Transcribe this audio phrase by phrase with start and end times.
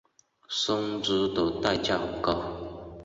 [0.49, 2.43] 生殖的代价很高。